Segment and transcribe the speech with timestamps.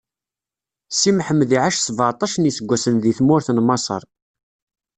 [0.97, 4.03] Si Mḥemmed iɛac sbeɛṭac n iseggasen di tmurt n Maṣer.